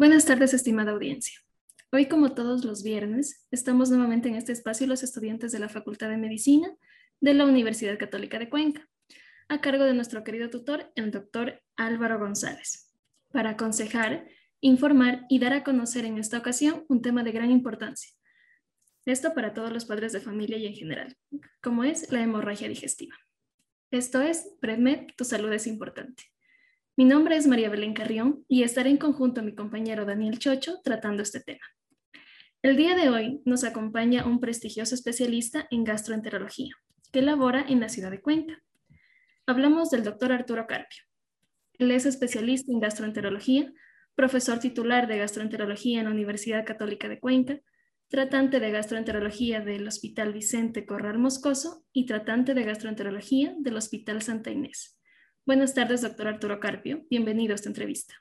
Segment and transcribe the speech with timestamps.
[0.00, 1.38] Buenas tardes, estimada audiencia.
[1.92, 6.08] Hoy, como todos los viernes, estamos nuevamente en este espacio los estudiantes de la Facultad
[6.08, 6.74] de Medicina
[7.20, 8.88] de la Universidad Católica de Cuenca,
[9.50, 12.90] a cargo de nuestro querido tutor, el doctor Álvaro González,
[13.30, 14.26] para aconsejar,
[14.62, 18.10] informar y dar a conocer en esta ocasión un tema de gran importancia.
[19.04, 21.14] Esto para todos los padres de familia y en general,
[21.62, 23.16] como es la hemorragia digestiva.
[23.90, 26.32] Esto es PredMed, tu salud es importante.
[27.00, 30.82] Mi nombre es María Belén Carrión y estaré en conjunto a mi compañero Daniel Chocho
[30.84, 31.64] tratando este tema.
[32.60, 36.74] El día de hoy nos acompaña un prestigioso especialista en gastroenterología
[37.10, 38.62] que labora en la ciudad de Cuenca.
[39.46, 41.04] Hablamos del doctor Arturo Carpio.
[41.78, 43.72] Él es especialista en gastroenterología,
[44.14, 47.60] profesor titular de gastroenterología en la Universidad Católica de Cuenca,
[48.08, 54.50] tratante de gastroenterología del Hospital Vicente Corral Moscoso y tratante de gastroenterología del Hospital Santa
[54.50, 54.99] Inés.
[55.46, 57.04] Buenas tardes, doctor Arturo Carpio.
[57.08, 58.14] Bienvenido a esta entrevista.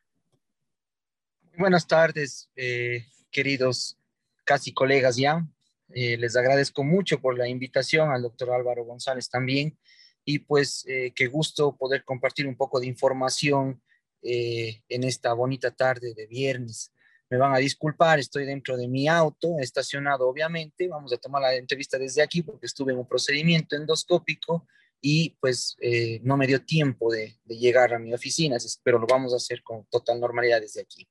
[1.58, 4.00] Buenas tardes, eh, queridos
[4.46, 5.46] casi colegas ya.
[5.90, 9.78] Eh, les agradezco mucho por la invitación al doctor Álvaro González también.
[10.24, 13.82] Y pues eh, qué gusto poder compartir un poco de información
[14.22, 16.92] en esta bonita tarde de viernes.
[17.30, 20.90] Me van a disculpar, estoy dentro de mi auto, estacionado obviamente.
[20.90, 24.68] Vamos a tomar la entrevista desde aquí porque estuve en un procedimiento endoscópico
[25.02, 29.34] y pues eh, no me dio tiempo de, llegar a mi oficina, pero lo vamos
[29.34, 31.08] a hacer con total normalidad desde aquí.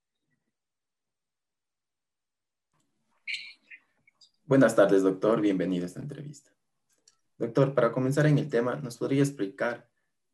[4.44, 5.40] Buenas tardes, doctor.
[5.40, 6.50] Bienvenido a esta entrevista.
[7.36, 9.88] Doctor, para comenzar en el tema, ¿nos podría explicar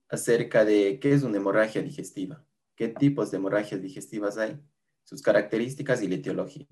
[0.09, 2.45] acerca de qué es una hemorragia digestiva?
[2.77, 4.61] ¿Qué tipos de hemorragias digestivas hay?
[5.03, 6.67] Sus características y la etiología.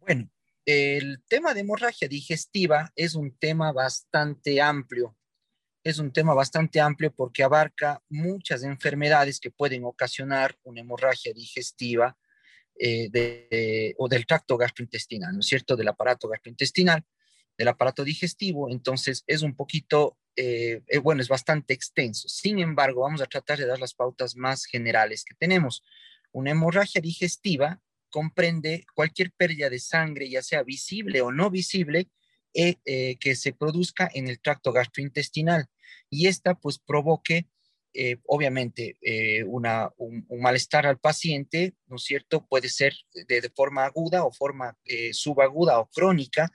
[0.00, 0.30] Bueno,
[0.70, 5.16] el tema de hemorragia digestiva es un tema bastante amplio.
[5.82, 12.18] Es un tema bastante amplio porque abarca muchas enfermedades que pueden ocasionar una hemorragia digestiva
[12.78, 15.74] eh, o del tracto gastrointestinal, ¿no es cierto?
[15.74, 17.02] Del aparato gastrointestinal,
[17.56, 18.68] del aparato digestivo.
[18.68, 22.28] Entonces es un poquito, eh, eh, bueno, es bastante extenso.
[22.28, 25.82] Sin embargo, vamos a tratar de dar las pautas más generales que tenemos.
[26.30, 27.80] Una hemorragia digestiva
[28.10, 32.08] comprende cualquier pérdida de sangre, ya sea visible o no visible,
[32.54, 35.66] eh, eh, que se produzca en el tracto gastrointestinal
[36.08, 37.46] y esta pues provoque
[37.92, 38.96] eh, obviamente
[39.46, 42.46] una, un, malestar al paciente, ¿no es cierto?
[42.46, 42.94] Puede ser
[43.28, 44.78] de, forma aguda o forma
[45.12, 46.50] subaguda o crónica.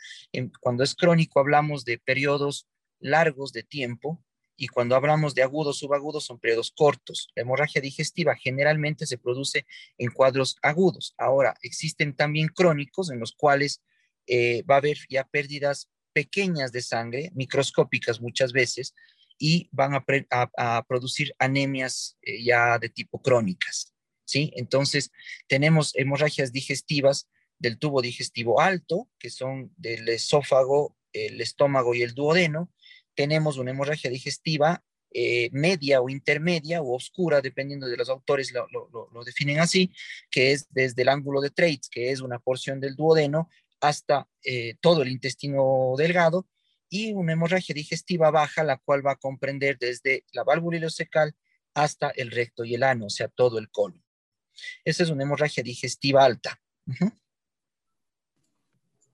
[0.59, 2.67] cuando es crónico hablamos de periodos
[2.99, 4.23] largos de tiempo
[4.55, 7.29] y cuando hablamos de agudos, subagudos, son periodos cortos.
[7.35, 9.65] La hemorragia digestiva generalmente se produce
[9.97, 11.15] en cuadros agudos.
[11.17, 13.81] Ahora, existen también crónicos en los cuales
[14.27, 18.93] eh, va a haber ya pérdidas pequeñas de sangre, microscópicas muchas veces,
[19.39, 23.93] y van a, producir anemias eh, ya de tipo crónicas.
[24.25, 24.53] ¿sí?
[24.55, 25.11] Entonces,
[25.47, 27.27] tenemos hemorragias digestivas
[27.57, 32.71] del tubo digestivo alto, que son del esófago, el estómago y el duodeno,
[33.15, 34.83] tenemos una hemorragia digestiva
[35.15, 39.91] eh, media o intermedia o oscura, dependiendo de los autores lo, definen así,
[40.31, 43.47] que es desde el ángulo de Treitz, que es una porción del duodeno,
[43.79, 46.47] hasta eh, todo el intestino delgado,
[46.89, 51.35] y una hemorragia digestiva baja, la cual va a comprender desde la válvula ileocecal
[51.75, 54.03] hasta el recto y el ano, o sea, todo el colon.
[54.83, 56.59] Esa es una hemorragia digestiva alta.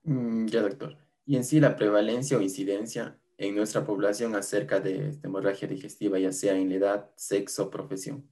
[0.03, 0.97] Mm, ya, doctor.
[1.25, 6.31] Y en sí, la prevalencia o incidencia en nuestra población acerca de hemorragia digestiva, ya
[6.33, 8.29] sea en la edad, sexo, profesión?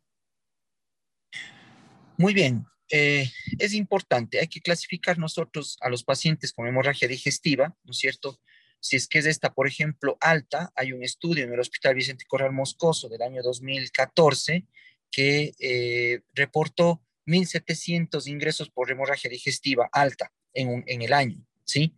[2.18, 3.26] Muy bien, eh,
[3.58, 8.40] es importante, hay que clasificar nosotros a los pacientes con hemorragia digestiva, ¿no es cierto?
[8.82, 12.26] Si es que es esta, por ejemplo, alta, hay un estudio en el Hospital Vicente
[12.28, 14.66] Corral Moscoso del año 2014
[15.10, 21.94] que eh, reportó 1.700 ingresos por hemorragia digestiva alta en, el año, ¿sí?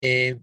[0.00, 0.38] Eh,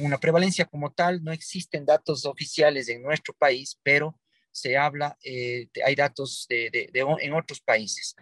[0.00, 4.18] una prevalencia como tal, no existen datos oficiales en nuestro país, pero
[4.50, 8.14] se habla, eh, hay datos de, en otros países.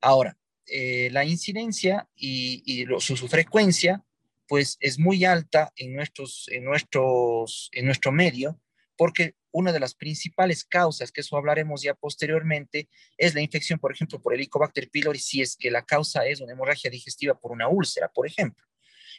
[0.00, 4.04] Ahora, eh, la incidencia y, su, frecuencia,
[4.48, 8.60] pues es muy alta en, nuestros, en, nuestros, en nuestro medio,
[8.96, 13.92] porque una de las principales causas, que eso hablaremos ya posteriormente, es la infección, por
[13.92, 17.68] ejemplo, por Helicobacter pylori, si es que la causa es una hemorragia digestiva por una
[17.68, 18.66] úlcera, por ejemplo.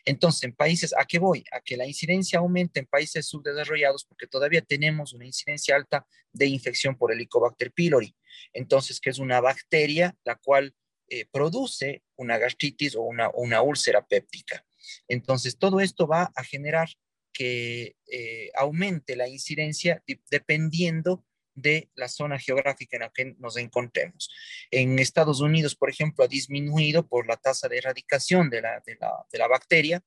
[0.06, 1.44] Entonces, en países, ¿a qué voy?
[1.52, 6.48] A que la incidencia aumente en países subdesarrollados porque todavía tenemos una incidencia alta de
[6.48, 8.16] infección por Helicobacter pylori.
[8.54, 10.74] Entonces, que es una bacteria la cual
[11.10, 14.66] eh, produce una gastritis o una, una úlcera péptica.
[15.08, 16.90] Entonces, todo esto va a generar
[17.34, 21.24] que eh, aumente la incidencia dependiendo
[21.58, 24.30] de la zona geográfica en la que nos encontremos.
[24.70, 28.96] En Estados Unidos, por ejemplo, ha disminuido por la tasa de erradicación de la, de
[29.02, 30.04] la, de la bacteria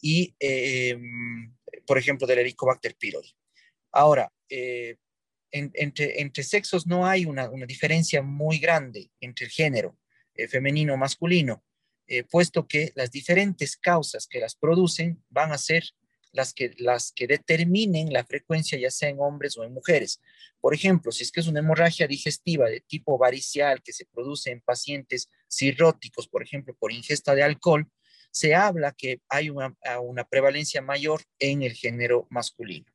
[0.00, 0.96] y, eh,
[1.84, 3.34] por ejemplo, del Helicobacter pylori.
[3.90, 4.96] Ahora, eh,
[5.50, 9.98] entre, entre, sexos no hay una, una, diferencia muy grande entre el género
[10.34, 11.64] eh, femenino o masculino,
[12.28, 15.84] puesto que las diferentes causas que las producen van a ser
[16.32, 20.20] las que, las que determinen la frecuencia, ya sea en hombres o en mujeres.
[20.60, 24.50] Por ejemplo, si es que es una hemorragia digestiva de tipo varicial que se produce
[24.50, 27.90] en pacientes cirróticos, por ejemplo, por ingesta de alcohol,
[28.30, 32.86] se habla que hay una, una prevalencia mayor en el género masculino.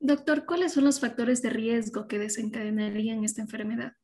[0.00, 3.94] Doctor, ¿cuáles son los factores de riesgo que desencadenarían esta enfermedad?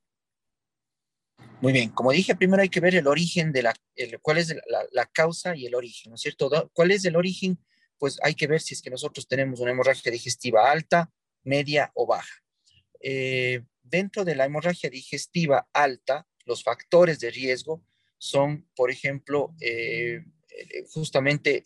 [1.61, 3.75] Muy bien, como dije, primero hay que ver el origen de la,
[4.23, 4.55] cuál es
[4.93, 6.71] la, causa y el origen, ¿no es cierto?
[6.73, 7.59] ¿Cuál es el origen?
[7.99, 11.13] Pues hay que ver si es que nosotros tenemos una hemorragia digestiva alta,
[11.43, 12.33] media o baja.
[13.01, 17.85] Eh, dentro de la hemorragia digestiva alta, los factores de riesgo
[18.17, 20.25] son, por ejemplo, eh,
[20.91, 21.65] justamente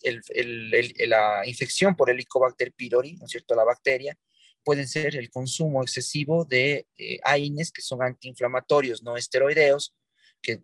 [1.07, 3.55] la infección por Helicobacter pylori, ¿no es cierto?
[3.55, 4.19] La bacteria,
[4.65, 9.95] pueden ser el consumo excesivo de eh, AINES, que son antiinflamatorios no esteroideos,
[10.43, 10.63] que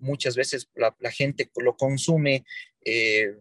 [0.00, 2.44] muchas veces la, gente lo consume,
[2.84, 3.34] eh,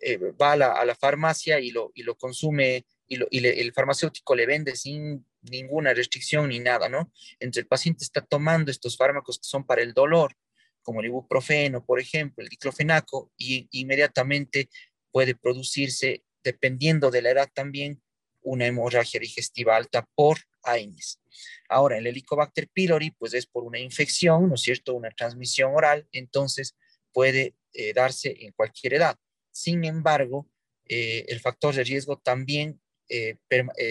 [0.00, 4.76] eh, va a la, farmacia y lo, y lo consume y, el farmacéutico le vende
[4.76, 7.12] sin ninguna restricción ni nada, ¿no?
[7.40, 10.34] Entre el paciente está tomando estos fármacos que son para el dolor,
[10.82, 14.68] como el ibuprofeno, por ejemplo, el diclofenaco, y inmediatamente
[15.10, 18.02] puede producirse, dependiendo de la edad también,
[18.42, 21.20] una hemorragia digestiva alta por AINES.
[21.68, 24.94] Ahora, el Helicobacter pylori, pues es por una infección, ¿no es cierto?
[24.94, 26.76] Una transmisión oral, entonces
[27.12, 29.16] puede eh, darse en cualquier edad.
[29.50, 30.48] Sin embargo,
[30.86, 33.36] eh, el factor de riesgo también eh,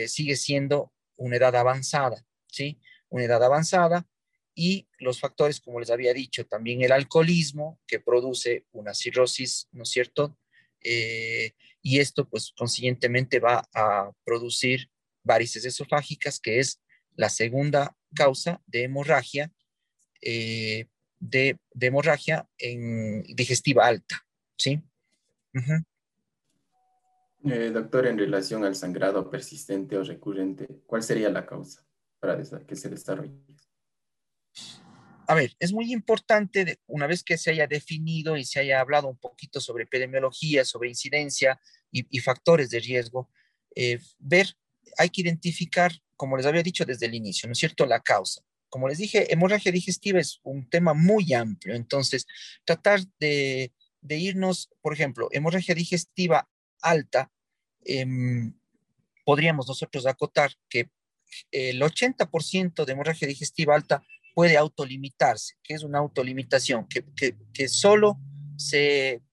[0.07, 2.79] sigue siendo una edad avanzada, ¿sí?
[3.09, 4.07] Una edad avanzada
[4.53, 9.83] y los factores, como les había dicho, también el alcoholismo que produce una cirrosis, ¿no
[9.83, 10.35] es cierto?
[11.81, 14.89] Y esto pues consiguientemente va a producir
[15.23, 16.81] varices esofágicas, que es
[17.15, 19.51] la segunda causa de hemorragia,
[20.21, 20.87] eh,
[21.19, 24.25] de, hemorragia en digestiva alta,
[24.57, 24.81] ¿sí?
[27.43, 31.85] Eh, doctor, en relación al sangrado persistente o recurrente, ¿cuál sería la causa
[32.19, 33.39] para que se desarrolle?
[35.27, 39.09] A ver, es muy importante, una vez que se haya definido y se haya hablado
[39.09, 41.59] un poquito sobre epidemiología, sobre incidencia
[41.91, 43.29] y, factores de riesgo,
[43.75, 44.57] eh, ver,
[44.97, 48.41] hay que identificar, como les había dicho desde el inicio, ¿no es cierto?, la causa.
[48.69, 52.25] Como les dije, hemorragia digestiva es un tema muy amplio, entonces
[52.63, 53.73] tratar de,
[54.09, 56.49] irnos, por ejemplo, hemorragia digestiva
[56.81, 57.31] alta,
[57.83, 58.53] em,
[59.25, 60.89] podríamos nosotros acotar que
[61.51, 64.03] el 80% de hemorragia digestiva alta
[64.37, 65.55] puede autolimitarse.
[65.63, 66.87] que es una autolimitación?
[66.87, 68.19] Que, solo
[68.55, 69.23] se,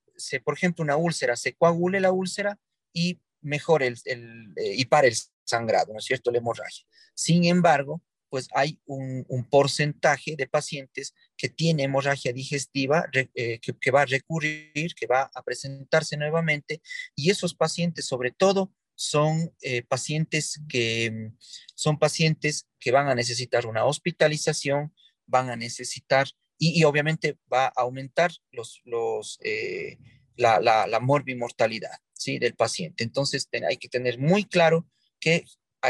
[0.43, 2.59] por ejemplo, una úlcera, se coagule la úlcera
[2.91, 5.15] y mejore el, eh, y para el
[5.45, 6.31] sangrado, ¿no es cierto?
[6.31, 6.87] La hemorragia.
[7.15, 13.05] Sin embargo, pues hay un, porcentaje de pacientes que tiene hemorragia digestiva,
[13.35, 16.81] eh, que, va a recurrir, que va a presentarse nuevamente,
[17.15, 21.31] y esos pacientes, sobre todo, son eh, pacientes que
[21.75, 24.95] son pacientes que van a necesitar una hospitalización,
[25.27, 29.99] van a necesitar y, obviamente va a aumentar los, los, eh,
[30.37, 32.39] la, la, la morbimortalidad ¿sí?
[32.39, 33.05] del paciente.
[33.05, 34.89] Entonces hay que tener muy claro
[35.21, 35.45] que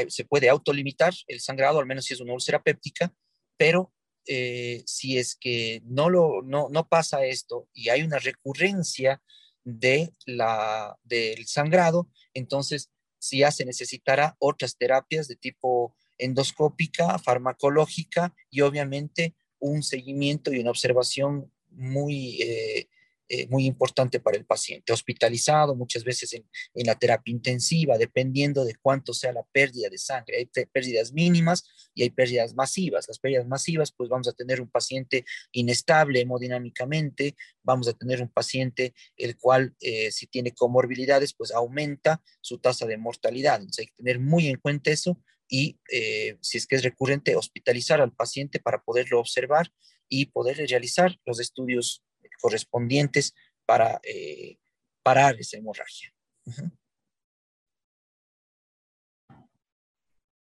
[0.08, 3.14] se puede autolimitar el sangrado, al menos si es una úlcera péptica,
[3.56, 3.92] pero
[4.26, 9.22] eh, si es que no, lo, no, no pasa esto y hay una recurrencia
[9.64, 12.90] de la, del sangrado, entonces
[13.24, 20.58] si ya se necesitará otras terapias de tipo endoscópica, farmacológica y obviamente un seguimiento y
[20.58, 22.88] una observación muy eh,
[23.28, 28.64] eh, muy importante para el paciente, hospitalizado muchas veces en, en, la terapia intensiva, dependiendo
[28.64, 30.36] de cuánto sea la pérdida de sangre.
[30.36, 31.64] Hay pérdidas mínimas
[31.94, 33.08] y hay pérdidas masivas.
[33.08, 38.28] Las pérdidas masivas, pues vamos a tener un paciente inestable hemodinámicamente, vamos a tener un
[38.28, 43.56] paciente el cual, eh, si tiene comorbilidades, pues aumenta su tasa de mortalidad.
[43.56, 47.36] Entonces hay que tener muy en cuenta eso y eh, si es que es recurrente,
[47.36, 49.72] hospitalizar al paciente para poderlo observar
[50.08, 52.02] y poder realizar los estudios
[52.40, 54.58] correspondientes para eh,
[55.02, 56.12] parar esa hemorragia.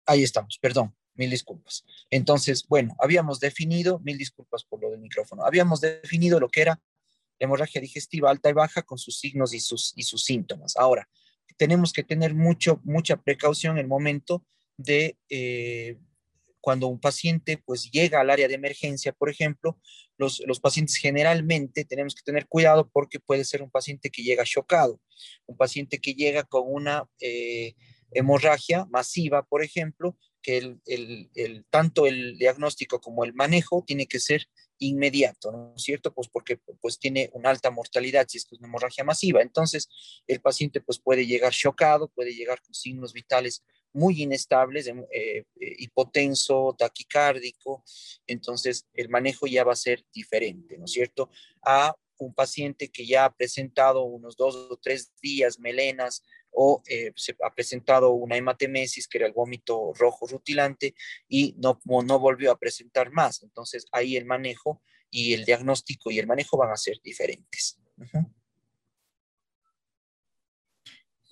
[0.06, 1.86] Ahí estamos, perdón, mil disculpas.
[2.10, 6.82] Entonces, bueno, habíamos definido, mil disculpas por lo del micrófono, habíamos definido lo que era
[7.40, 10.76] hemorragia digestiva alta y baja con sus signos y sus, y sus síntomas.
[10.78, 11.10] Ahora,
[11.58, 14.46] tenemos que tener mucho, mucha precaución en el momento
[14.78, 15.98] de eh,
[16.64, 19.78] cuando un paciente pues llega al área de emergencia, por ejemplo,
[20.18, 24.46] los, los, pacientes generalmente tenemos que tener cuidado porque puede ser un paciente que llega
[24.46, 25.02] chocado,
[25.46, 27.74] un paciente que llega con una eh,
[28.12, 34.08] hemorragia masiva, por ejemplo, que el, el, el, tanto el diagnóstico como el manejo tiene
[34.08, 36.14] que ser inmediato, ¿no es cierto?
[36.14, 39.42] Pues porque pues tiene una alta mortalidad si es una hemorragia masiva.
[39.42, 39.90] Entonces,
[40.28, 45.46] el paciente pues puede llegar chocado, puede llegar con signos vitales muy inestables, eh, eh,
[45.60, 47.84] hipotenso, taquicárdico,
[48.28, 51.30] entonces el manejo ya va a ser diferente, ¿no es cierto?
[51.62, 57.12] A un paciente que ya ha presentado unos dos o tres días melenas o eh,
[57.16, 60.94] se ha presentado una hematemesis, que era el vómito rojo rutilante,
[61.28, 63.42] y no, no volvió a presentar más.
[63.42, 67.80] Entonces ahí el manejo y el diagnóstico y el manejo van a ser diferentes.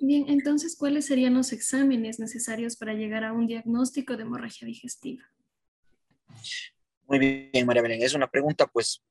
[0.04, 5.24] Bien, entonces, ¿cuáles serían los exámenes necesarios para llegar a un diagnóstico de hemorragia digestiva?
[7.08, 8.02] Muy bien, María Belén.
[8.02, 9.04] Es una pregunta, pues,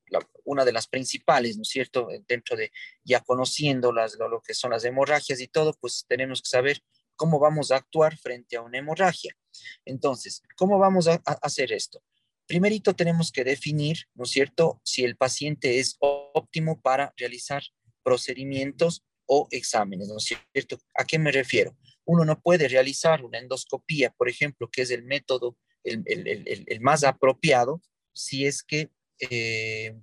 [0.44, 2.08] una de las principales, ¿no es cierto?
[2.26, 2.72] Dentro de
[3.04, 6.82] ya conociendo las, lo, que son las hemorragias y todo, pues tenemos que saber
[7.14, 9.36] cómo vamos a actuar frente a una hemorragia.
[9.84, 12.02] Entonces, ¿cómo vamos a, a hacer esto?
[12.46, 17.62] Primerito tenemos que definir, ¿no es cierto?, si el paciente es óptimo para realizar
[18.02, 20.80] procedimientos o exámenes, ¿no es cierto?
[20.98, 21.76] ¿A qué me refiero?
[22.04, 27.80] Uno no puede realizar una endoscopía, por ejemplo, que es el método el, más apropiado
[28.12, 29.94] si es que eh,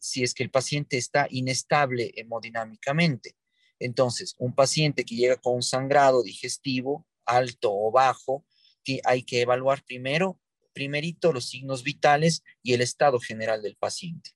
[0.00, 3.36] si es que el paciente está inestable hemodinámicamente.
[3.78, 8.44] Entonces, un paciente que llega con un sangrado digestivo alto o bajo,
[9.04, 10.40] hay que evaluar primero,
[10.72, 14.30] primerito los signos vitales y el estado general del paciente.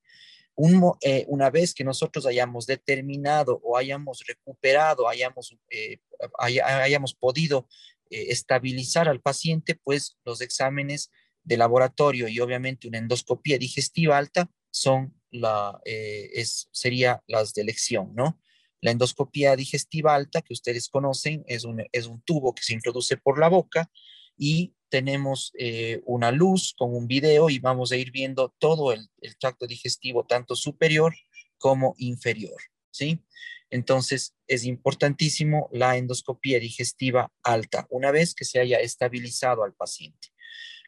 [1.00, 5.98] Eh, una vez que nosotros hayamos determinado o hayamos recuperado, hayamos, eh,
[6.38, 7.66] hayamos podido
[8.10, 11.10] eh, estabilizar al paciente, pues los exámenes
[11.42, 18.14] de laboratorio y obviamente una endoscopía digestiva alta son la, es, sería las de elección,
[18.14, 18.40] ¿no?
[18.80, 23.16] La endoscopía digestiva alta que ustedes conocen es un, es un tubo que se introduce
[23.16, 23.90] por la boca
[24.36, 29.08] y tenemos eh, una luz con un video y vamos a ir viendo todo el,
[29.40, 31.14] tracto digestivo, tanto superior
[31.56, 33.24] como inferior, ¿sí?
[33.70, 40.28] Entonces, es importantísimo la endoscopía digestiva alta, una vez que se haya estabilizado al paciente.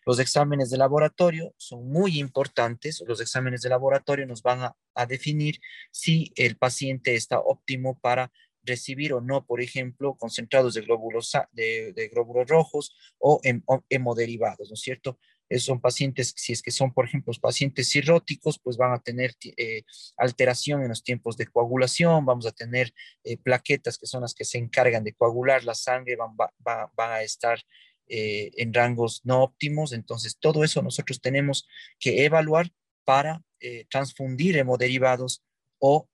[0.04, 3.02] Los exámenes de laboratorio son muy importantes.
[3.06, 5.60] Los exámenes de laboratorio nos van a, a definir
[5.92, 8.30] si el paciente está óptimo para
[8.64, 13.40] recibir o no, por ejemplo, concentrados de glóbulos, de, glóbulos rojos o,
[13.88, 15.18] hemoderivados, ¿no es cierto?
[15.48, 19.34] Esos son pacientes, si es que son, por ejemplo, pacientes cirróticos, pues van a tener
[19.56, 19.82] eh,
[20.16, 22.94] alteración en los tiempos de coagulación, vamos a tener
[23.24, 26.34] eh, plaquetas que son las que se encargan de coagular la sangre, van,
[26.66, 27.60] van a estar
[28.06, 31.68] eh, en rangos no óptimos, entonces todo eso nosotros tenemos
[31.98, 32.70] que evaluar
[33.04, 33.42] para
[33.88, 35.42] transfundir hemoderivados
[35.78, 36.08] o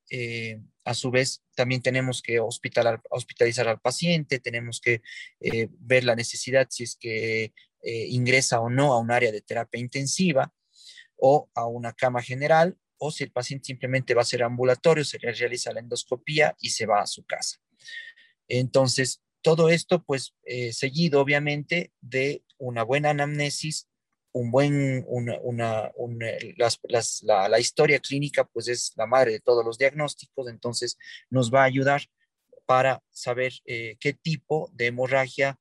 [0.85, 5.03] a su vez, también tenemos que hospitalizar al paciente, tenemos que
[5.41, 7.53] eh, ver la necesidad si es que
[7.83, 10.53] eh, ingresa o no a un área de terapia intensiva
[11.17, 15.19] o a una cama general, o si el paciente simplemente va a ser ambulatorio, se
[15.19, 17.59] realiza la endoscopía y se va a su casa.
[18.49, 23.89] Entonces, todo esto, pues, eh, seguido obviamente de una buena anamnesis
[24.33, 25.93] un buen, una,
[27.23, 30.97] la, historia clínica pues es la madre de todos los diagnósticos, entonces
[31.31, 32.03] nos va a ayudar
[32.67, 35.59] para saber eh, qué tipo de hemorragia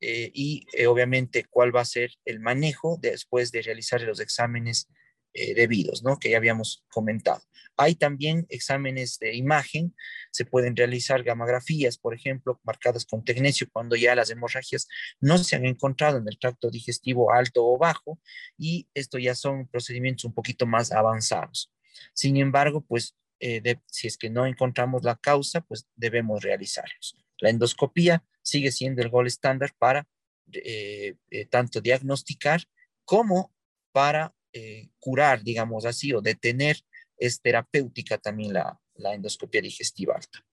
[0.00, 4.88] eh, y eh, obviamente cuál va a ser el manejo después de realizar los exámenes
[5.34, 6.18] eh, debidos, ¿no?
[6.18, 7.40] Que ya habíamos comentado.
[7.78, 9.96] Hay también exámenes de imagen,
[10.30, 14.88] se pueden realizar gamografías, por ejemplo, marcadas con tecnecio cuando ya las hemorragias
[15.20, 18.20] no se han encontrado en el tracto digestivo alto o bajo
[18.58, 21.72] y esto ya son procedimientos un poquito más avanzados.
[22.12, 27.16] Sin embargo, pues eh, si es que no encontramos la causa, pues debemos realizarlos.
[27.38, 30.06] La endoscopía sigue siendo el gol estándar para
[30.52, 31.16] eh,
[31.48, 32.64] tanto diagnosticar
[33.06, 33.50] como
[33.92, 36.76] para eh, curar, digamos así, o detener,
[37.16, 38.78] es terapéutica también la,
[39.14, 40.44] endoscopia digestiva alta.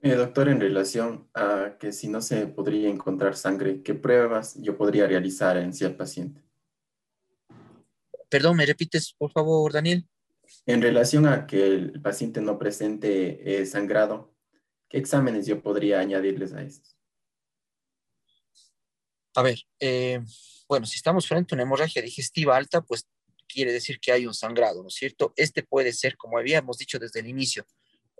[0.00, 4.76] Eh, doctor, en relación a que si no se podría encontrar sangre, ¿qué pruebas yo
[4.76, 6.42] podría realizar en sí al paciente?
[8.28, 10.06] Perdón, ¿me repites, por favor, Daniel?
[10.66, 14.34] En relación a que el paciente no presente eh, sangrado,
[14.88, 16.96] ¿qué exámenes yo podría añadirles a estos?
[19.34, 20.20] A ver, eh,
[20.68, 23.08] bueno, si estamos frente a una hemorragia digestiva alta, pues
[23.48, 25.32] quiere decir que hay un sangrado, ¿no es cierto?
[25.36, 27.66] Este puede ser, como habíamos dicho desde el inicio,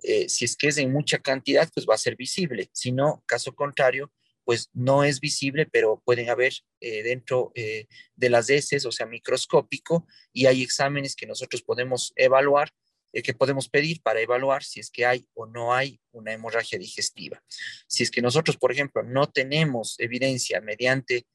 [0.03, 2.71] eh, si es que es en mucha cantidad, pues va a ser visible.
[2.73, 4.11] Si no, caso contrario,
[4.45, 7.87] pues no es visible, pero pueden haber eh, dentro eh,
[8.17, 12.71] de las heces, o sea, microscópico, y hay exámenes que nosotros podemos evaluar,
[13.11, 17.43] que podemos pedir para evaluar si es que hay o no hay una hemorragia digestiva.
[17.89, 21.27] Si es que nosotros, por ejemplo, no tenemos evidencia mediante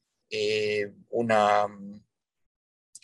[1.10, 1.66] una,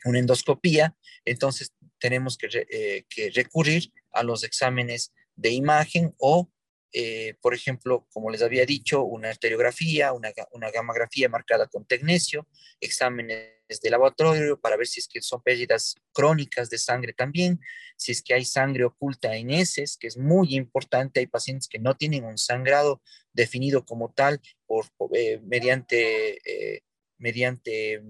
[0.05, 6.51] una endoscopía, entonces tenemos que, que recurrir a los exámenes de imagen o,
[6.93, 12.49] eh, por ejemplo, como les había dicho, una arteriografía, una, una gamografía marcada con tecnesio,
[12.81, 17.61] exámenes de laboratorio para ver si es que son pérdidas crónicas de sangre también,
[17.97, 21.79] si es que hay sangre oculta en heces, que es muy importante, hay pacientes que
[21.79, 23.01] no tienen un sangrado
[23.33, 26.83] definido como tal por, eh, mediante,
[27.21, 28.03] eh, mediante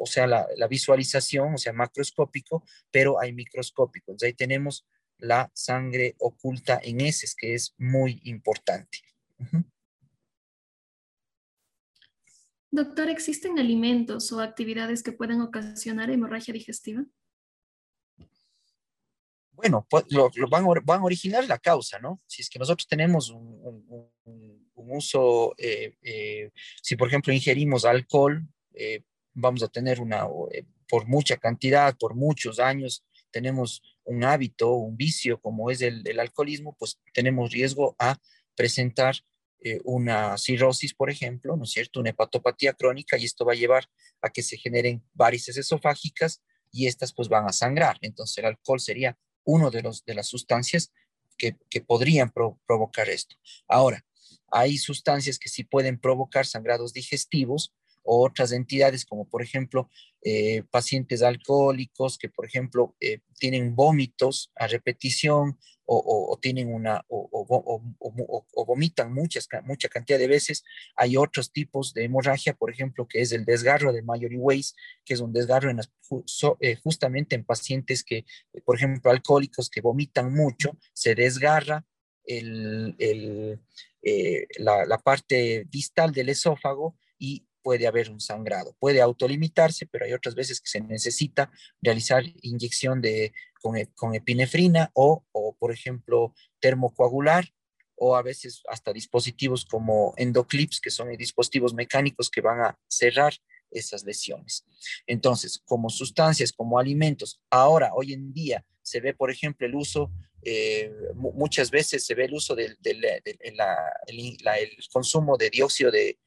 [0.00, 4.22] o sea, la, la, visualización, o sea, macroscópico, pero hay microscópicos.
[4.22, 4.86] Ahí tenemos
[5.18, 8.98] la sangre oculta en heces, que es muy importante.
[12.70, 17.04] Doctor, ¿existen alimentos o actividades que puedan ocasionar hemorragia digestiva?
[19.52, 22.20] Bueno, pues lo, van, van, a originar la causa, ¿no?
[22.26, 26.50] Si es que nosotros tenemos un, uso, eh, eh,
[26.82, 29.02] si por ejemplo ingerimos alcohol, eh,
[29.34, 30.26] vamos a tener una,
[30.88, 36.76] por mucha cantidad, por muchos años, tenemos un hábito, un vicio como es el, alcoholismo,
[36.78, 38.18] pues tenemos riesgo a
[38.54, 39.16] presentar
[39.60, 42.00] eh, una cirrosis, por ejemplo, ¿no es cierto?
[42.00, 43.88] Una hepatopatía crónica y esto va a llevar
[44.22, 47.98] a que se generen varices esofágicas y estas pues van a sangrar.
[48.00, 50.92] Entonces el alcohol sería uno de, los, de las sustancias
[51.36, 51.56] que,
[51.86, 52.32] podrían
[52.66, 53.36] provocar esto.
[53.68, 54.04] Ahora,
[54.50, 57.74] hay sustancias que sí pueden provocar sangrados digestivos,
[58.08, 59.90] o otras entidades como por ejemplo
[60.22, 65.58] eh, pacientes alcohólicos que por ejemplo eh, tienen vómitos a repetición
[65.90, 70.62] o, tienen una o, vomitan muchas, mucha cantidad de veces.
[70.96, 75.14] Hay otros tipos de hemorragia, por ejemplo, que es el desgarro de Mayory Ways, que
[75.14, 75.80] es un desgarro en
[76.60, 78.26] eh, justamente en pacientes que,
[78.66, 81.86] por ejemplo, alcohólicos que vomitan mucho, se desgarra
[82.24, 83.58] el, el,
[84.58, 88.74] la, la parte distal del esófago y puede haber un sangrado.
[88.78, 91.50] Puede autolimitarse, pero hay otras veces que se necesita
[91.82, 97.52] realizar inyección de, con, e, con epinefrina o, o, por ejemplo, termocoagular
[97.96, 103.34] o a veces hasta dispositivos como endoclips, que son dispositivos mecánicos que van a cerrar
[103.70, 104.64] esas lesiones.
[105.06, 110.10] Entonces, como sustancias, como alimentos, ahora, hoy en día, se ve, por ejemplo, el uso,
[110.42, 116.18] eh, muchas veces se ve el uso del de, el consumo de dióxido de,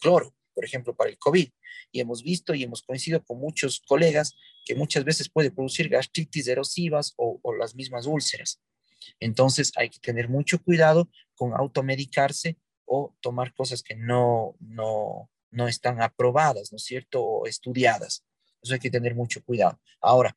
[0.00, 1.48] cloro por ejemplo, para el COVID.
[1.92, 6.48] Y hemos visto y hemos coincidido con muchos colegas que muchas veces puede producir gastritis
[6.48, 8.60] erosivas o, las mismas úlceras.
[9.20, 15.68] Entonces hay que tener mucho cuidado con automedicarse o tomar cosas que no, no, no
[15.68, 17.22] están aprobadas, ¿no es cierto?
[17.22, 18.24] O estudiadas.
[18.60, 19.80] Eso hay que tener mucho cuidado.
[20.00, 20.36] Ahora,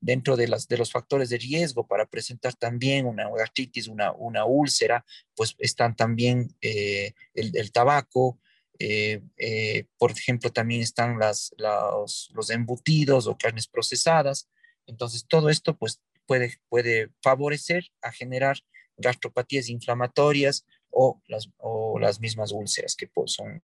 [0.00, 4.44] dentro de, las, de los factores de riesgo para presentar también una gastritis, una, una
[4.44, 8.38] úlcera, pues están también eh, el, el, tabaco,
[8.78, 14.48] eh, eh, por ejemplo, también están las, los, embutidos o carnes procesadas.
[14.86, 18.58] Entonces, todo esto pues, puede, puede favorecer a generar
[18.96, 23.62] gastropatías inflamatorias o las, o las mismas úlceras que, pues, son,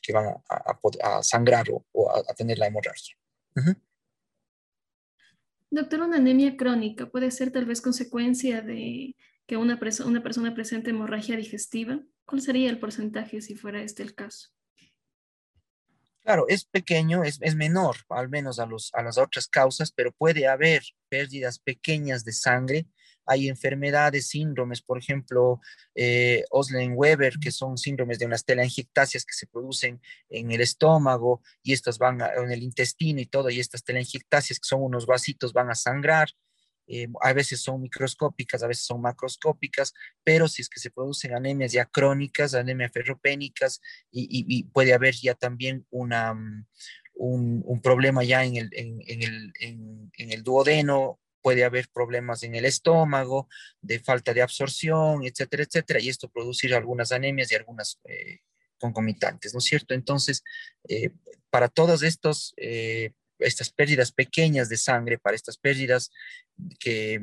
[0.00, 3.16] que van a, sangrar o, a, tener la hemorragia.
[5.70, 10.90] Doctor, una anemia crónica puede ser tal vez consecuencia de que una, una persona presente
[10.90, 12.00] hemorragia digestiva?
[12.24, 14.50] ¿Cuál sería el porcentaje si fuera este el caso?
[16.20, 20.46] Claro, es pequeño, es, menor, al menos a, los, a las otras causas, pero puede
[20.46, 22.86] haber pérdidas pequeñas de sangre.
[23.28, 25.60] Hay enfermedades, síndromes, por ejemplo,
[25.94, 31.72] eh, Oslen-Weber, que son síndromes de unas telangiectasias que se producen en el estómago y
[31.72, 35.70] estas van en el intestino y todo, y estas telangiectasias, que son unos vasitos, van
[35.70, 36.28] a sangrar.
[36.90, 39.92] Eh, a veces son microscópicas, a veces son macroscópicas,
[40.24, 45.34] pero si es que se producen anemias ya crónicas, anemias ferropénicas, y, puede haber ya
[45.34, 46.64] también una, mm,
[47.18, 52.64] un, problema ya en el, en, el, en, el duodeno, puede haber problemas en el
[52.64, 53.48] estómago,
[53.80, 58.40] de falta de absorción, etcétera, etcétera, y esto producir algunas anemias y algunas eh,
[58.78, 59.94] concomitantes, ¿no es cierto?
[59.94, 60.42] Entonces,
[60.88, 61.10] eh,
[61.50, 62.54] para todos estos
[63.38, 66.10] estas pérdidas pequeñas de sangre, para estas pérdidas
[66.80, 67.20] que,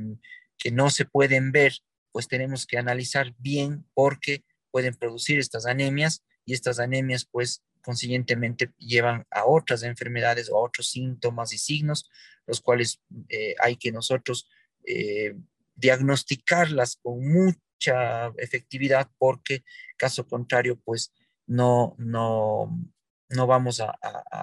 [0.57, 1.73] que no se pueden ver,
[2.11, 8.71] pues tenemos que analizar bien porque pueden producir estas anemias y estas anemias pues consiguientemente
[8.77, 12.09] llevan a otras enfermedades o a otros síntomas y signos,
[12.47, 14.49] los cuales eh, hay que nosotros
[14.83, 15.35] eh,
[15.75, 19.63] diagnosticarlas con mucha efectividad porque
[19.97, 21.13] caso contrario, pues
[21.45, 22.75] no, no,
[23.29, 23.97] no vamos a,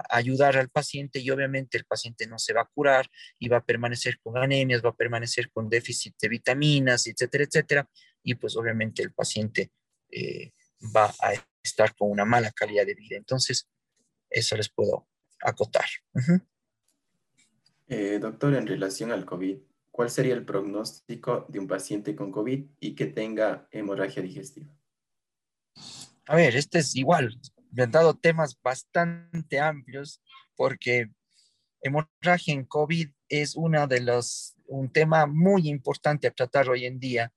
[0.08, 3.64] ayudar al paciente y obviamente el paciente no se va a curar y va a
[3.64, 7.90] permanecer con anemias, va a permanecer con déficit de vitaminas, etcétera, etcétera.
[8.22, 9.72] Y pues obviamente el paciente
[10.10, 10.52] eh,
[10.94, 13.16] va a estar con una mala calidad de vida.
[13.16, 13.68] Entonces,
[14.30, 15.08] eso les puedo
[15.40, 15.86] acotar.
[17.88, 19.58] Eh, doctor, en relación al COVID,
[19.90, 24.72] ¿cuál sería el pronóstico de un paciente con COVID y que tenga hemorragia digestiva?
[26.26, 27.38] A ver, este es igual,
[27.72, 30.22] me han dado temas bastante amplios
[30.54, 31.10] porque
[31.80, 37.00] hemorragia en COVID es una de los, un tema muy importante a tratar hoy en
[37.00, 37.32] día.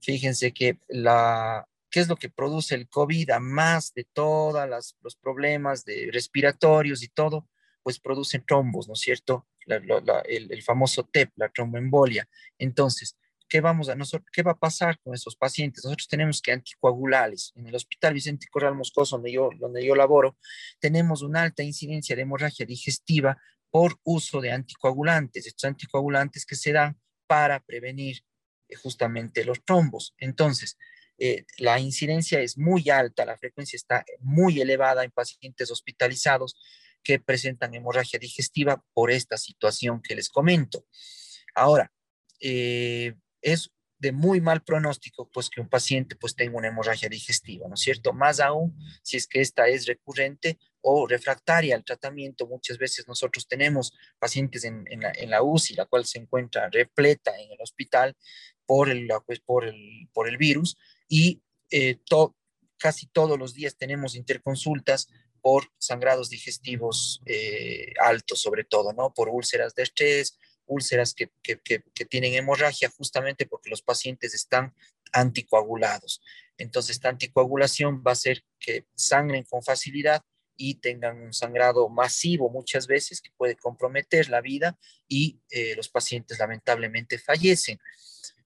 [0.00, 3.30] Fíjense que la, ¿qué es lo que produce el COVID?
[3.30, 4.68] A más de todos
[5.02, 7.48] los problemas de respiratorios y todo,
[7.82, 9.46] pues producen trombos, ¿no es cierto?
[9.66, 12.28] el, famoso TEP, la tromboembolia.
[12.58, 13.16] Entonces,
[13.48, 15.84] ¿qué, vamos a nosotros, ¿qué va a pasar con esos pacientes?
[15.84, 17.52] Nosotros tenemos que anticoagulales.
[17.54, 20.36] En el Hospital Vicente Corral Moscoso, donde yo, donde yo laboro,
[20.80, 23.36] tenemos una alta incidencia de hemorragia digestiva
[23.70, 28.22] por uso de anticoagulantes, estos anticoagulantes que se dan para prevenir
[28.68, 30.14] eh, justamente los trombos.
[30.18, 30.76] Entonces,
[31.18, 36.56] eh, la incidencia es muy alta, la frecuencia está muy elevada en pacientes hospitalizados
[37.02, 40.86] que presentan hemorragia digestiva por esta situación que les comento.
[41.54, 41.92] Ahora,
[42.40, 43.70] eh, es
[44.02, 47.80] de muy mal pronóstico, pues que un paciente pues tenga una hemorragia digestiva, ¿no es
[47.80, 48.12] cierto?
[48.12, 52.48] Más aún si es que esta es recurrente o refractaria al tratamiento.
[52.48, 54.84] Muchas veces nosotros tenemos pacientes en,
[55.28, 58.16] la, UCI, la cual se encuentra repleta en el hospital
[58.66, 60.76] por el, pues, por el, por el virus
[61.12, 61.98] y eh,
[62.78, 65.10] casi todos los días tenemos interconsultas
[65.42, 69.12] por sangrados digestivos eh, altos, sobre todo, ¿no?
[69.12, 71.30] Por úlceras de estrés, úlceras que,
[72.08, 74.74] tienen hemorragia justamente porque los pacientes están
[75.12, 76.22] anticoagulados.
[76.56, 80.22] Entonces, esta anticoagulación va a hacer que sangren con facilidad
[80.56, 85.90] y tengan un sangrado masivo muchas veces que puede comprometer la vida y eh, los
[85.90, 87.78] pacientes lamentablemente fallecen.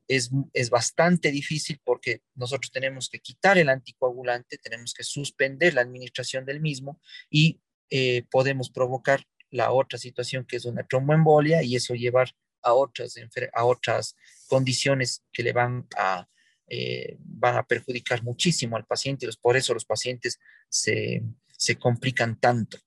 [0.09, 5.81] Es, es, bastante difícil porque nosotros tenemos que quitar el anticoagulante, tenemos que suspender la
[5.81, 11.77] administración del mismo y eh, podemos provocar la otra situación que es una tromboembolia y
[11.77, 12.31] eso llevar
[12.63, 13.15] a otras,
[13.53, 14.17] a otras
[14.49, 16.29] condiciones que le van a,
[16.69, 19.29] eh, van a perjudicar muchísimo al paciente.
[19.41, 20.39] Por eso los pacientes
[20.69, 21.23] se,
[21.57, 22.79] se complican tanto.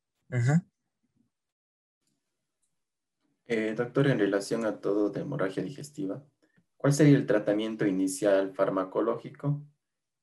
[3.48, 6.24] Eh, doctor, en relación a todo de hemorragia digestiva,
[6.80, 9.62] ¿cuál sería el tratamiento inicial farmacológico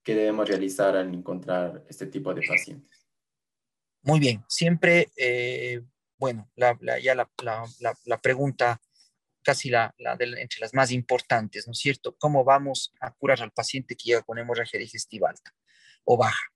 [0.02, 3.06] que debemos realizar al encontrar este tipo de pacientes?
[4.02, 5.82] Muy bien, siempre eh,
[6.18, 7.28] bueno, ya la,
[8.04, 8.80] la, pregunta
[9.42, 12.16] casi la, entre las más importantes, ¿no es cierto?
[12.18, 15.52] ¿Cómo vamos a curar al paciente que llega con hemorragia digestiva alta
[16.04, 16.46] o baja?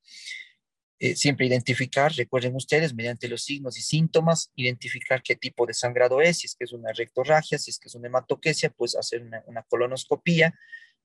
[1.02, 6.20] Eh, siempre identificar, recuerden ustedes, mediante los signos y síntomas, identificar qué tipo de sangrado
[6.20, 9.22] es, si es que es una rectorragia, si es que es una hematoquesia, pues hacer
[9.22, 10.54] una, colonoscopía,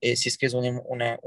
[0.01, 1.17] eh, si es que es una, una,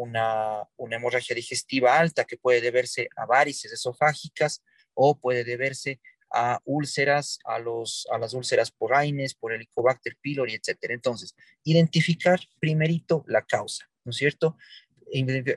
[0.76, 5.98] una, hemorragia digestiva alta que puede deberse a varices esofágicas o puede deberse
[6.30, 10.92] a úlceras, a, los, a las úlceras por AINES, por Helicobacter pylori, etcétera.
[10.92, 14.58] Entonces, identificar primerito la causa, ¿no es cierto?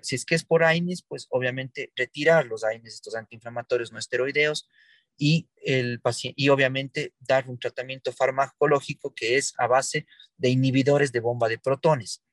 [0.01, 4.67] Si es que es por AINES, pues obviamente retirar los AINES, estos antiinflamatorios no esteroideos,
[5.17, 11.11] y, el paciente, y obviamente dar un tratamiento farmacológico que es a base de inhibidores
[11.11, 12.23] de bomba de protones.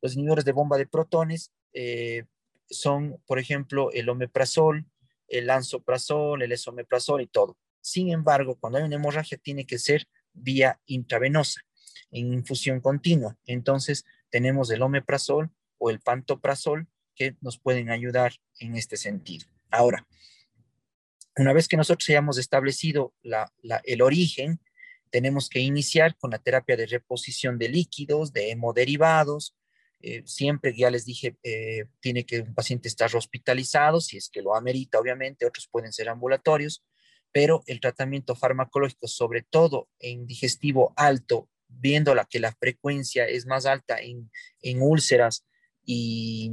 [0.00, 2.24] Los inhibidores de bomba de protones eh,
[2.70, 4.86] son, por ejemplo, el omeprazol,
[5.28, 7.58] el lansoprazol, el esomeprazol y todo.
[7.80, 11.60] Sin embargo, cuando hay una hemorragia tiene que ser vía intravenosa,
[12.10, 13.36] en infusión continua.
[13.44, 15.50] Entonces, tenemos el omeprazol
[15.82, 19.46] o el pantoprazol que nos pueden ayudar en este sentido.
[19.70, 20.06] Ahora,
[21.36, 23.14] una vez que nosotros hayamos establecido
[23.84, 24.60] el origen,
[25.10, 29.56] tenemos que iniciar con la terapia de reposición de líquidos, de hemoderivados.
[30.00, 34.42] Eh, siempre, ya les dije, eh, tiene que un paciente estar hospitalizado, si es que
[34.42, 36.84] lo amerita, obviamente, otros pueden ser ambulatorios
[37.32, 43.64] pero el tratamiento farmacológico, sobre todo en digestivo alto, viendo que la frecuencia es más
[43.64, 44.30] alta en,
[44.82, 45.44] úlceras
[45.84, 46.52] y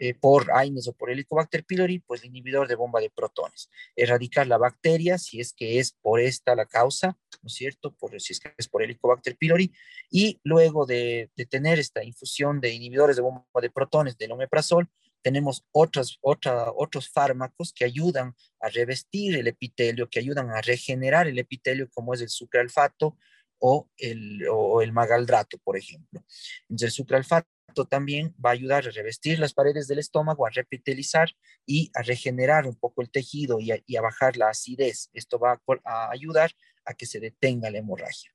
[0.00, 3.68] eh, por AINES o por Helicobacter pylori, pues el inhibidor de bomba de protones.
[3.96, 7.92] Erradicar la bacteria, si es que es por esta la causa, ¿no es cierto?
[7.94, 9.72] Por, si es que es por Helicobacter pylori,
[10.08, 14.88] y luego de, de tener esta infusión de inhibidores de bomba de protones del omeprazol,
[15.20, 21.38] tenemos otros, otros fármacos que ayudan a revestir el epitelio, que ayudan a regenerar el
[21.38, 23.16] epitelio, como es el sucralfato
[23.58, 26.24] o el, o el magaldrato, por ejemplo.
[26.68, 27.48] Entonces, el sucralfato
[27.86, 31.30] también va a ayudar a revestir las paredes del estómago, a repitelizar
[31.66, 35.10] y a regenerar un poco el tejido y a, bajar la acidez.
[35.12, 36.52] Esto va a, ayudar
[36.84, 38.32] a que se detenga la hemorragia.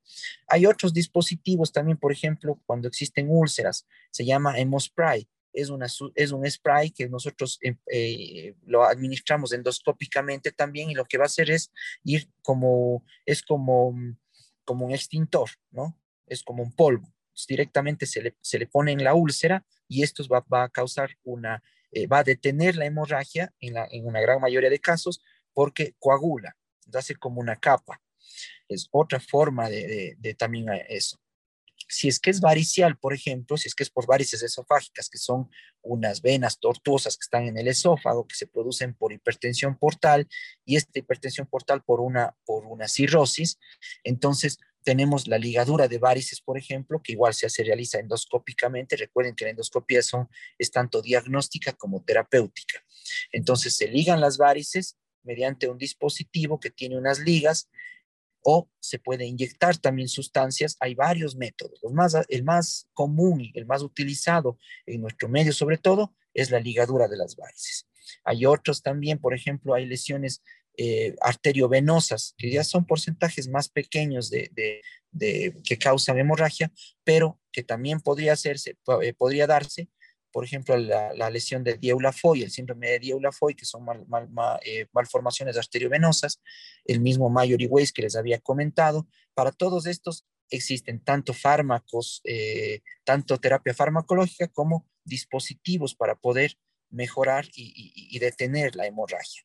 [0.48, 5.28] Hay otros dispositivos también, por ejemplo, cuando existen úlceras, se llama hemospray.
[5.52, 11.26] Es, un spray que nosotros eh, eh, lo administramos endoscópicamente también y lo que va
[11.26, 11.72] a hacer es
[12.04, 13.96] ir como, es como,
[14.65, 15.96] como un extintor, ¿no?
[16.26, 17.12] Es como un polvo
[17.48, 21.17] directamente se le, se le pone en la úlcera y esto va, va a causar
[21.24, 25.22] una, eh, va a detener la hemorragia en, la, en una gran mayoría de casos
[25.54, 26.58] porque coagula,
[26.93, 28.02] hace como una capa.
[28.67, 31.19] Es otra forma de, de, también eso.
[31.88, 35.19] Si es que es varicial, por ejemplo, si es que es por varices esofágicas, que
[35.19, 35.50] son
[35.82, 40.28] unas venas tortuosas que están en el esófago, que se producen por hipertensión portal,
[40.65, 43.60] y esta hipertensión portal por una, por una cirrosis,
[44.04, 48.96] entonces tenemos la ligadura de varices, por ejemplo, que igual se realiza endoscópicamente.
[48.96, 52.84] Recuerden que la endoscopía son, es tanto diagnóstica como terapéutica.
[53.32, 57.69] Entonces se ligan las varices mediante un dispositivo que tiene unas ligas
[58.43, 60.76] o se puede inyectar también sustancias.
[60.80, 61.80] Hay varios métodos.
[62.28, 67.08] el más común y el más utilizado en nuestro medio, sobre todo, es la ligadura
[67.08, 67.88] de las varices.
[68.26, 70.43] Hay otros también, por ejemplo, hay lesiones
[70.76, 74.82] eh, arteriovenosas, que ya son porcentajes más pequeños de,
[75.64, 76.72] que causan hemorragia,
[77.04, 79.90] pero que también podría, hacerse, eh, podría darse,
[80.32, 83.86] por ejemplo, la, lesión de Dieulafoy, el síndrome de Dieulafoy, que son
[84.66, 86.42] eh, malformaciones arteriovenosas,
[86.86, 89.08] el mismo Mayory Ways que les había comentado.
[89.36, 92.24] Para todos estos existen tanto fármacos,
[93.04, 96.58] tanto terapia farmacológica como dispositivos para poder
[96.90, 99.44] mejorar y detener la hemorragia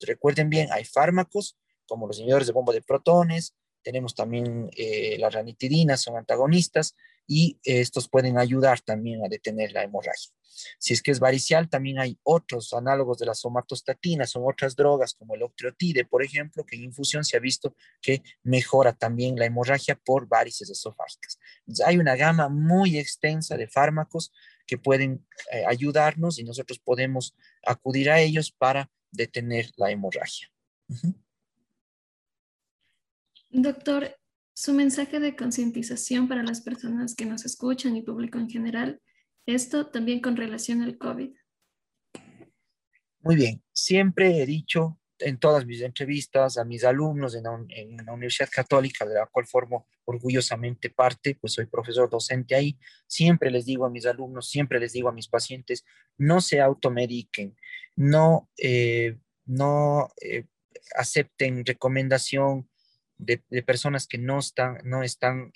[0.00, 5.32] recuerden bien, hay fármacos como los inhibidores de bomba de protones, tenemos también eh, las
[5.32, 6.94] ranitidinas, son antagonistas,
[7.26, 10.32] y estos pueden ayudar también a detener la hemorragia.
[10.78, 15.14] Si es que es varicial, también hay otros análogos de la somatostatina, son otras drogas
[15.14, 19.44] como el octreotide, por ejemplo, que en infusión se ha visto que mejora también la
[19.44, 21.38] hemorragia por varices esofágicas.
[21.84, 24.32] hay una gama muy extensa de fármacos
[24.66, 30.48] que pueden eh, ayudarnos y nosotros podemos acudir a ellos para detener la hemorragia.
[33.50, 34.16] Doctor,
[34.54, 39.00] su mensaje de concientización para las personas que nos escuchan y público en general,
[39.46, 41.30] esto también con relación al COVID.
[43.20, 48.48] Muy bien, siempre he dicho en todas mis entrevistas a mis alumnos en la, Universidad
[48.50, 53.84] Católica, de la cual formo orgullosamente parte, pues soy profesor docente ahí, siempre les digo
[53.84, 55.84] a mis alumnos, siempre les digo a mis pacientes,
[56.16, 57.56] no se automediquen,
[57.98, 60.44] no, eh, no eh,
[60.94, 62.70] acepten recomendación
[63.16, 65.52] de, personas que no están, no están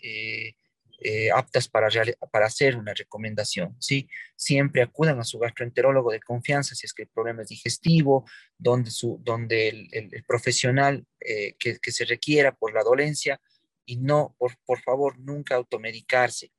[1.04, 1.88] eh, aptas para,
[2.32, 4.08] para hacer una recomendación, ¿sí?
[4.34, 8.24] Siempre acudan a su gastroenterólogo de confianza si es que el problema es digestivo,
[8.58, 13.40] donde, su, donde el, profesional eh, que, se requiera por la dolencia
[13.84, 16.52] y no, por, por favor, nunca automedicarse.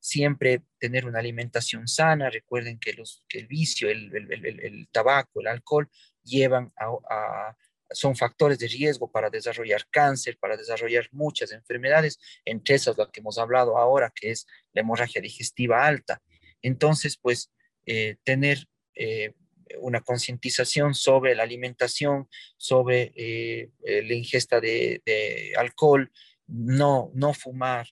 [0.00, 2.30] Siempre tener una alimentación sana.
[2.30, 5.88] Recuerden que, los, el vicio, el, el tabaco, el alcohol
[6.22, 7.56] llevan a
[7.90, 13.20] son factores de riesgo para desarrollar cáncer, para desarrollar muchas enfermedades, entre esas las que
[13.20, 16.22] hemos hablado ahora, que es la hemorragia digestiva alta.
[16.62, 17.50] Entonces, pues,
[17.86, 19.32] eh, tener eh,
[19.80, 26.10] una concientización sobre la alimentación, sobre eh, la ingesta de, de, alcohol,
[26.46, 27.88] no, no fumar,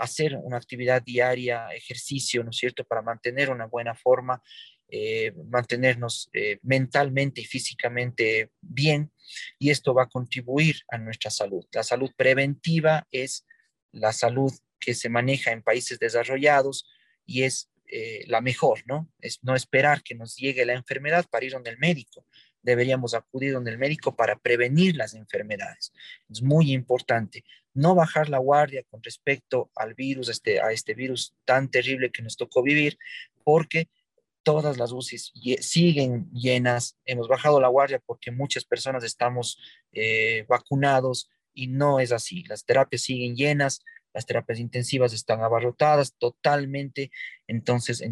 [0.00, 4.42] hacer una actividad diaria, ejercicio, ¿no es cierto?, para mantener una buena forma
[4.92, 9.12] eh, mantenernos eh, mentalmente y físicamente bien
[9.56, 11.64] y esto va a contribuir a nuestra salud.
[11.70, 13.46] La salud preventiva es
[13.92, 16.90] la salud que se maneja en países desarrollados
[17.24, 19.08] y es eh, la mejor, ¿no?
[19.20, 22.26] Es no esperar que nos llegue la enfermedad para ir donde el médico.
[22.60, 25.92] Deberíamos acudir donde el médico para prevenir las enfermedades.
[26.28, 31.34] Es muy importante no bajar la guardia con respecto al virus, este, a este virus
[31.44, 32.98] tan terrible que nos tocó vivir,
[33.44, 33.88] porque
[34.42, 39.58] todas las UCIs siguen llenas, hemos bajado la guardia porque muchas personas estamos
[39.92, 46.14] eh, vacunados y no es así, las terapias siguen llenas, las terapias intensivas están abarrotadas
[46.18, 47.10] totalmente,
[47.46, 48.02] entonces,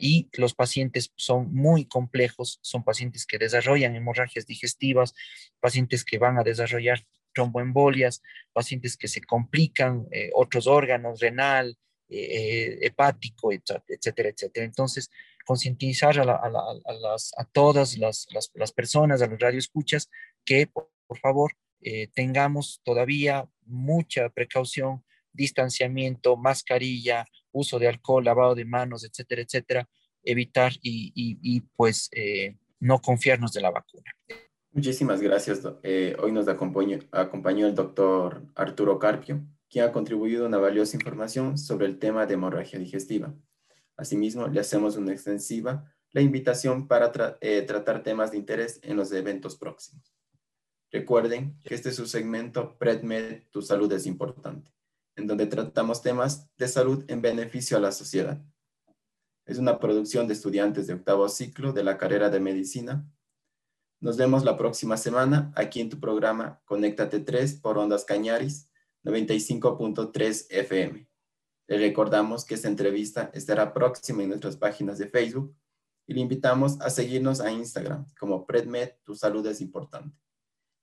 [0.00, 5.14] y los pacientes son muy complejos, son pacientes que desarrollan hemorragias digestivas,
[5.60, 7.04] pacientes que van a desarrollar
[7.38, 8.20] tromboembolias,
[8.52, 14.66] pacientes que se complican eh, otros órganos, renal, eh, hepático, etcétera, etcétera.
[14.66, 15.08] Entonces,
[15.44, 20.10] concientizar a, todas las, personas, a los radioescuchas,
[20.44, 20.88] que por,
[21.22, 29.42] favor eh, tengamos todavía mucha precaución distanciamiento, mascarilla, uso de alcohol, lavado de manos, etcétera,
[29.42, 29.88] etcétera,
[30.24, 34.10] evitar y, pues eh, no confiarnos de la vacuna.
[34.72, 35.62] Muchísimas gracias.
[35.82, 41.58] Eh, hoy nos acompañó, acompañó el doctor Arturo Carpio, quien ha contribuido una valiosa información
[41.58, 43.34] sobre el tema de hemorragia digestiva.
[43.96, 49.12] Asimismo, le hacemos una extensiva la invitación para eh, tratar temas de interés en los
[49.12, 50.14] eventos próximos.
[50.90, 54.72] Recuerden que este es su segmento PredMed, tu salud es importante,
[55.16, 58.42] en donde tratamos temas de salud en beneficio a la sociedad.
[59.44, 63.06] Es una producción de estudiantes de octavo ciclo de la carrera de medicina.
[64.00, 68.70] Nos vemos la próxima semana aquí en tu programa Conéctate 3 por Ondas Cañaris
[69.04, 71.08] 95.3 FM.
[71.66, 75.54] Le recordamos que esta entrevista estará próxima en nuestras páginas de Facebook
[76.06, 80.16] y le invitamos a seguirnos a Instagram como PredMed, tu salud es importante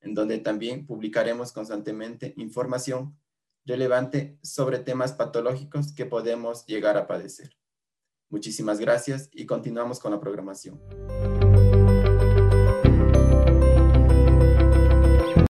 [0.05, 3.19] en donde también publicaremos constantemente información
[3.65, 7.57] relevante sobre temas patológicos que podemos llegar a padecer.
[8.29, 10.79] Muchísimas gracias y continuamos con la programación.